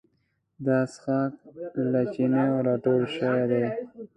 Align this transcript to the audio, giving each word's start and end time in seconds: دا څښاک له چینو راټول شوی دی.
دا 0.65 0.77
څښاک 0.93 1.33
له 1.91 2.01
چینو 2.13 2.45
راټول 2.67 3.01
شوی 3.15 3.43
دی. 3.51 3.65